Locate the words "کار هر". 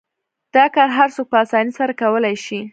0.75-1.09